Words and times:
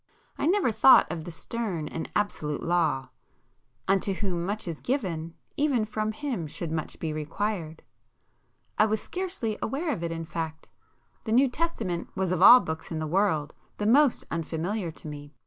I 0.35 0.47
never 0.47 0.71
thought 0.71 1.05
of 1.11 1.25
the 1.25 1.29
stern 1.29 1.87
and 1.87 2.09
absolute 2.15 2.63
law—"Unto 2.63 4.13
whom 4.13 4.43
much 4.47 4.67
is 4.67 4.79
given, 4.79 5.35
even 5.57 5.85
from 5.85 6.11
him 6.11 6.47
should 6.47 6.71
much 6.71 6.99
be 6.99 7.13
required;"—I 7.13 8.85
was 8.87 8.99
scarcely 8.99 9.59
aware 9.61 9.91
of 9.91 10.03
it 10.03 10.11
in 10.11 10.25
fact,—the 10.25 11.31
New 11.31 11.49
Testament 11.51 12.07
was 12.15 12.31
of 12.31 12.41
all 12.41 12.61
books 12.61 12.91
in 12.91 12.97
the 12.97 13.05
world 13.05 13.53
the 13.77 13.85
most 13.85 14.25
unfamiliar 14.31 14.89
to 14.89 15.07
me. 15.07 15.35